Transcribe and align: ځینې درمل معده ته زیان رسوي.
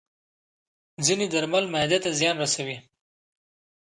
ځینې 1.05 1.25
درمل 1.33 1.65
معده 1.73 1.97
ته 2.03 2.09
زیان 2.19 2.35
رسوي. 2.43 2.77